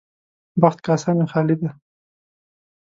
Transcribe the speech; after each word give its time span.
بخت 0.61 0.79
کاسه 0.85 1.11
مې 1.17 1.25
خالي 1.31 1.55
ده. 1.61 1.69